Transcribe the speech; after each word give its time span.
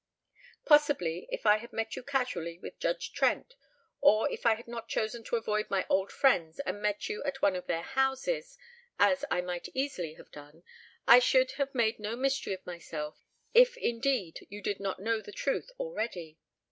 "Possibly 0.65 1.27
if 1.31 1.45
I 1.45 1.57
had 1.57 1.71
met 1.71 1.95
you 1.95 2.01
casually 2.01 2.57
with 2.57 2.79
Judge 2.79 3.13
Trent, 3.13 3.53
or 3.99 4.27
if 4.31 4.47
I 4.47 4.55
had 4.55 4.67
not 4.67 4.89
chosen 4.89 5.23
to 5.25 5.35
avoid 5.35 5.69
my 5.69 5.85
old 5.89 6.11
friends 6.11 6.59
and 6.61 6.81
met 6.81 7.07
you 7.07 7.23
at 7.23 7.43
one 7.43 7.55
of 7.55 7.67
their 7.67 7.83
houses, 7.83 8.57
as 8.97 9.23
I 9.29 9.41
might 9.41 9.69
easily 9.75 10.15
have 10.15 10.31
done, 10.31 10.63
I 11.05 11.19
should 11.19 11.51
have 11.61 11.75
made 11.75 11.99
no 11.99 12.15
mystery 12.15 12.53
of 12.53 12.65
myself; 12.65 13.27
if 13.53 13.77
indeed 13.77 14.47
you 14.49 14.59
did 14.63 14.79
not 14.79 14.99
know 15.03 15.21
the 15.21 15.31
truth 15.31 15.69
already. 15.79 16.39